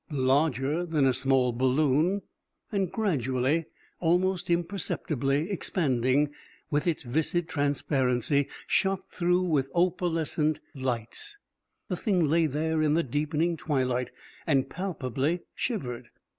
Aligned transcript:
Larger 0.09 0.83
than 0.83 1.05
a 1.05 1.13
small 1.13 1.51
balloon, 1.51 2.23
and 2.71 2.91
gradually, 2.91 3.67
almost 3.99 4.49
imperceptibly 4.49 5.51
expanding, 5.51 6.31
with 6.71 6.87
its 6.87 7.03
viscid 7.03 7.47
transparency 7.47 8.47
shot 8.65 9.11
through 9.11 9.43
with 9.43 9.69
opalescent 9.75 10.59
lights, 10.73 11.37
the 11.87 11.95
Thing 11.97 12.25
lay 12.25 12.47
there 12.47 12.81
in 12.81 12.95
the 12.95 13.03
deepening 13.03 13.55
twilight 13.57 14.09
and 14.47 14.67
palpably 14.71 15.41
shivered. 15.53 16.09